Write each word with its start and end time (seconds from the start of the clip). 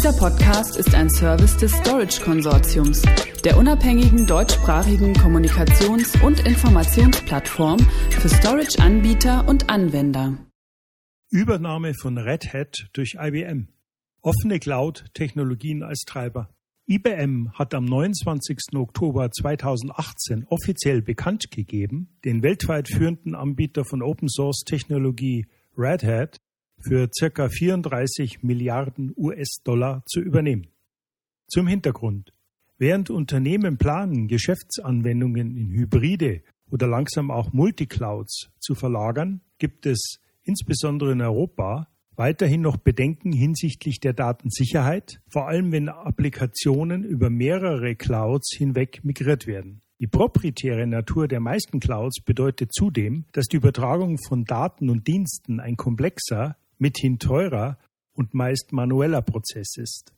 Dieser 0.00 0.14
Podcast 0.14 0.78
ist 0.78 0.94
ein 0.94 1.10
Service 1.10 1.58
des 1.58 1.72
Storage 1.72 2.22
Konsortiums, 2.22 3.02
der 3.44 3.58
unabhängigen 3.58 4.26
deutschsprachigen 4.26 5.12
Kommunikations- 5.12 6.18
und 6.24 6.40
Informationsplattform 6.46 7.78
für 8.08 8.30
Storage-Anbieter 8.30 9.46
und 9.46 9.68
Anwender. 9.68 10.38
Übernahme 11.28 11.92
von 11.92 12.16
Red 12.16 12.50
Hat 12.54 12.88
durch 12.94 13.18
IBM. 13.20 13.68
Offene 14.22 14.58
Cloud-Technologien 14.58 15.82
als 15.82 16.04
Treiber. 16.06 16.48
IBM 16.86 17.52
hat 17.52 17.74
am 17.74 17.84
29. 17.84 18.56
Oktober 18.76 19.30
2018 19.30 20.46
offiziell 20.46 21.02
bekannt 21.02 21.50
gegeben, 21.50 22.16
den 22.24 22.42
weltweit 22.42 22.88
führenden 22.88 23.34
Anbieter 23.34 23.84
von 23.84 24.00
Open 24.00 24.30
Source 24.30 24.64
Technologie 24.64 25.46
Red 25.76 26.04
Hat 26.04 26.38
für 26.82 27.08
ca. 27.08 27.48
34 27.48 28.42
Milliarden 28.42 29.12
US-Dollar 29.16 30.02
zu 30.06 30.20
übernehmen. 30.20 30.68
Zum 31.48 31.66
Hintergrund. 31.66 32.32
Während 32.78 33.10
Unternehmen 33.10 33.76
planen, 33.76 34.28
Geschäftsanwendungen 34.28 35.56
in 35.56 35.70
Hybride 35.70 36.42
oder 36.70 36.86
langsam 36.86 37.30
auch 37.30 37.52
Multiclouds 37.52 38.50
zu 38.58 38.74
verlagern, 38.74 39.42
gibt 39.58 39.84
es 39.84 40.20
insbesondere 40.42 41.12
in 41.12 41.20
Europa 41.20 41.88
weiterhin 42.16 42.60
noch 42.60 42.76
Bedenken 42.76 43.32
hinsichtlich 43.32 43.98
der 44.00 44.12
Datensicherheit, 44.12 45.22
vor 45.28 45.48
allem 45.48 45.72
wenn 45.72 45.88
Applikationen 45.88 47.02
über 47.04 47.30
mehrere 47.30 47.96
Clouds 47.96 48.54
hinweg 48.56 49.04
migriert 49.04 49.46
werden. 49.46 49.80
Die 50.00 50.06
proprietäre 50.06 50.86
Natur 50.86 51.28
der 51.28 51.40
meisten 51.40 51.80
Clouds 51.80 52.22
bedeutet 52.22 52.72
zudem, 52.72 53.26
dass 53.32 53.46
die 53.46 53.56
Übertragung 53.56 54.18
von 54.26 54.44
Daten 54.44 54.88
und 54.88 55.06
Diensten 55.06 55.60
ein 55.60 55.76
komplexer, 55.76 56.56
mithin 56.80 57.18
teurer 57.18 57.78
und 58.14 58.34
meist 58.34 58.72
manueller 58.72 59.22
Prozess 59.22 59.76
ist. 59.76 60.12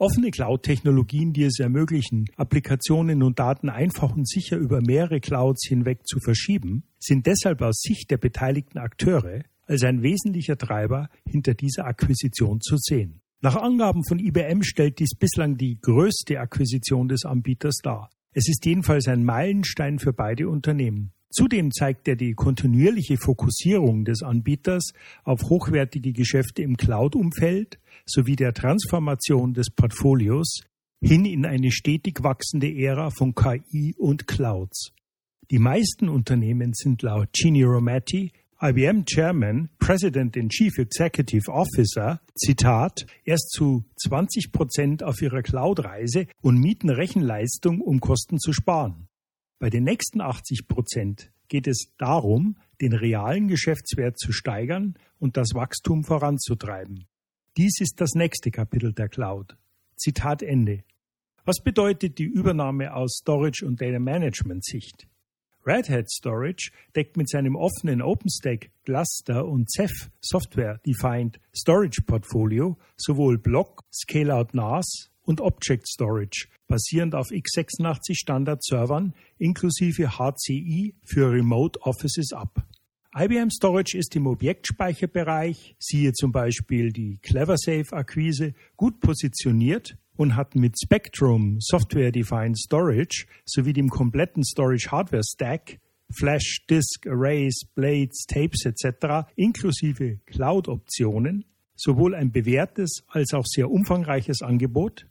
Offene 0.00 0.30
Cloud-Technologien, 0.30 1.32
die 1.32 1.42
es 1.42 1.58
ermöglichen, 1.58 2.26
Applikationen 2.36 3.22
und 3.24 3.40
Daten 3.40 3.68
einfach 3.68 4.14
und 4.14 4.28
sicher 4.28 4.56
über 4.56 4.80
mehrere 4.80 5.18
Clouds 5.18 5.66
hinweg 5.66 6.06
zu 6.06 6.20
verschieben, 6.20 6.84
sind 7.00 7.26
deshalb 7.26 7.62
aus 7.62 7.80
Sicht 7.80 8.10
der 8.12 8.18
beteiligten 8.18 8.78
Akteure 8.78 9.42
als 9.66 9.82
ein 9.82 10.02
wesentlicher 10.02 10.56
Treiber 10.56 11.10
hinter 11.28 11.54
dieser 11.54 11.86
Akquisition 11.86 12.60
zu 12.60 12.76
sehen. 12.78 13.20
Nach 13.40 13.56
Angaben 13.56 14.04
von 14.04 14.18
IBM 14.18 14.62
stellt 14.62 14.98
dies 15.00 15.16
bislang 15.18 15.56
die 15.56 15.78
größte 15.80 16.40
Akquisition 16.40 17.08
des 17.08 17.24
Anbieters 17.24 17.78
dar. 17.82 18.10
Es 18.32 18.48
ist 18.48 18.64
jedenfalls 18.66 19.08
ein 19.08 19.24
Meilenstein 19.24 19.98
für 19.98 20.12
beide 20.12 20.48
Unternehmen. 20.48 21.12
Zudem 21.30 21.70
zeigt 21.72 22.08
er 22.08 22.16
die 22.16 22.32
kontinuierliche 22.32 23.18
Fokussierung 23.18 24.04
des 24.04 24.22
Anbieters 24.22 24.92
auf 25.24 25.42
hochwertige 25.42 26.12
Geschäfte 26.12 26.62
im 26.62 26.76
Cloud-Umfeld 26.76 27.78
sowie 28.06 28.36
der 28.36 28.54
Transformation 28.54 29.52
des 29.52 29.70
Portfolios 29.70 30.60
hin 31.00 31.24
in 31.26 31.44
eine 31.44 31.70
stetig 31.70 32.22
wachsende 32.22 32.74
Ära 32.74 33.10
von 33.10 33.34
KI 33.34 33.94
und 33.96 34.26
Clouds. 34.26 34.92
Die 35.50 35.58
meisten 35.58 36.08
Unternehmen 36.08 36.72
sind 36.74 37.02
laut 37.02 37.28
Gini 37.32 37.62
Romati 37.62 38.32
IBM 38.60 39.04
Chairman, 39.04 39.68
President 39.78 40.36
and 40.36 40.50
Chief 40.50 40.76
Executive 40.78 41.48
Officer, 41.48 42.20
Zitat, 42.34 43.06
erst 43.24 43.50
zu 43.50 43.84
20 44.02 44.50
Prozent 44.50 45.02
auf 45.04 45.22
ihrer 45.22 45.42
Cloud-Reise 45.42 46.26
und 46.42 46.58
mieten 46.58 46.90
Rechenleistung, 46.90 47.80
um 47.80 48.00
Kosten 48.00 48.38
zu 48.38 48.52
sparen. 48.52 49.07
Bei 49.58 49.70
den 49.70 49.82
nächsten 49.82 50.20
80 50.20 50.68
Prozent 50.68 51.32
geht 51.48 51.66
es 51.66 51.92
darum, 51.98 52.56
den 52.80 52.92
realen 52.92 53.48
Geschäftswert 53.48 54.16
zu 54.18 54.30
steigern 54.30 54.94
und 55.18 55.36
das 55.36 55.54
Wachstum 55.54 56.04
voranzutreiben. 56.04 57.06
Dies 57.56 57.80
ist 57.80 58.00
das 58.00 58.14
nächste 58.14 58.52
Kapitel 58.52 58.92
der 58.92 59.08
Cloud. 59.08 59.56
Zitat 59.96 60.44
Ende. 60.44 60.84
Was 61.44 61.60
bedeutet 61.60 62.18
die 62.18 62.24
Übernahme 62.24 62.94
aus 62.94 63.18
Storage 63.20 63.66
und 63.66 63.80
Data 63.80 63.98
Management 63.98 64.64
Sicht? 64.64 65.08
Red 65.66 65.90
Hat 65.90 66.08
Storage 66.08 66.70
deckt 66.94 67.16
mit 67.16 67.28
seinem 67.28 67.56
offenen 67.56 68.00
OpenStack 68.00 68.70
Cluster 68.84 69.44
und 69.44 69.68
Ceph 69.68 70.08
Software 70.20 70.80
Defined 70.86 71.40
Storage 71.52 72.02
Portfolio 72.02 72.78
sowohl 72.96 73.38
Block, 73.38 73.82
Scale-out 73.92 74.54
NAS 74.54 75.10
und 75.28 75.42
Object 75.42 75.86
Storage, 75.86 76.48
basierend 76.68 77.14
auf 77.14 77.28
x86 77.28 78.14
Standard 78.14 78.64
Servern 78.64 79.12
inklusive 79.36 80.18
HCI 80.18 80.94
für 81.04 81.30
Remote 81.30 81.78
Offices 81.82 82.32
ab. 82.32 82.66
IBM 83.14 83.50
Storage 83.50 83.96
ist 83.98 84.16
im 84.16 84.26
Objektspeicherbereich, 84.26 85.76
siehe 85.78 86.12
zum 86.14 86.32
Beispiel 86.32 86.92
die 86.92 87.18
CleverSafe 87.18 87.92
Akquise, 87.92 88.54
gut 88.76 89.00
positioniert 89.00 89.98
und 90.16 90.34
hat 90.34 90.54
mit 90.54 90.76
Spectrum 90.82 91.58
Software 91.60 92.10
Defined 92.10 92.58
Storage 92.58 93.26
sowie 93.44 93.74
dem 93.74 93.90
kompletten 93.90 94.44
Storage 94.44 94.90
Hardware 94.90 95.24
Stack 95.24 95.78
Flash, 96.10 96.64
Disk, 96.70 97.06
Arrays, 97.06 97.66
Blades, 97.74 98.24
Tapes 98.26 98.64
etc. 98.64 99.28
inklusive 99.36 100.20
Cloud-Optionen 100.24 101.44
sowohl 101.78 102.14
ein 102.14 102.32
bewährtes 102.32 103.04
als 103.08 103.32
auch 103.32 103.46
sehr 103.46 103.70
umfangreiches 103.70 104.42
Angebot, 104.42 105.06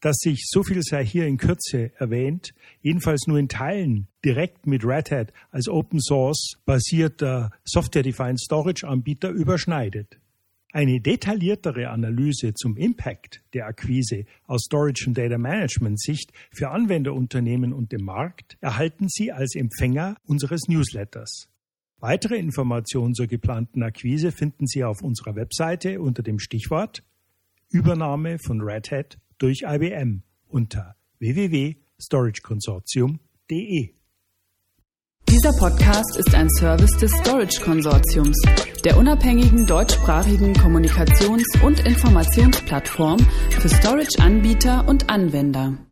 das 0.00 0.16
sich, 0.18 0.46
so 0.48 0.62
viel 0.62 0.82
sei 0.82 1.04
hier 1.04 1.26
in 1.26 1.36
Kürze 1.36 1.92
erwähnt, 1.98 2.52
jedenfalls 2.80 3.26
nur 3.26 3.38
in 3.38 3.48
Teilen 3.48 4.08
direkt 4.24 4.66
mit 4.66 4.84
Red 4.84 5.10
Hat 5.10 5.32
als 5.50 5.68
Open 5.68 6.00
Source 6.00 6.58
basierter 6.64 7.50
Software-Defined 7.64 8.40
Storage 8.40 8.86
Anbieter 8.86 9.30
überschneidet. 9.30 10.18
Eine 10.72 11.00
detailliertere 11.00 11.90
Analyse 11.90 12.54
zum 12.54 12.76
Impact 12.76 13.42
der 13.54 13.66
Akquise 13.66 14.24
aus 14.46 14.62
Storage 14.66 15.04
und 15.08 15.18
Data 15.18 15.36
Management 15.36 16.00
Sicht 16.00 16.32
für 16.52 16.70
Anwenderunternehmen 16.70 17.72
und 17.72 17.90
den 17.90 18.04
Markt 18.04 18.56
erhalten 18.60 19.08
Sie 19.08 19.32
als 19.32 19.56
Empfänger 19.56 20.16
unseres 20.26 20.68
Newsletters. 20.68 21.48
Weitere 21.98 22.36
Informationen 22.36 23.14
zur 23.14 23.26
geplanten 23.26 23.82
Akquise 23.82 24.30
finden 24.30 24.66
Sie 24.68 24.84
auf 24.84 25.02
unserer 25.02 25.34
Webseite 25.34 26.00
unter 26.00 26.22
dem 26.22 26.38
Stichwort 26.38 27.02
Übernahme 27.68 28.38
von 28.38 28.60
Red 28.60 28.92
Hat 28.92 29.18
durch 29.40 29.64
IBM 29.66 30.22
unter 30.48 30.94
www.storageconsortium.de. 31.18 33.94
Dieser 35.28 35.52
Podcast 35.58 36.16
ist 36.16 36.32
ein 36.34 36.48
Service 36.50 36.96
des 36.98 37.10
Storage 37.12 37.60
Konsortiums, 37.62 38.40
der 38.84 38.96
unabhängigen 38.96 39.66
deutschsprachigen 39.66 40.54
Kommunikations- 40.54 41.60
und 41.62 41.84
Informationsplattform 41.86 43.18
für 43.50 43.68
Storage-Anbieter 43.68 44.88
und 44.88 45.10
Anwender. 45.10 45.89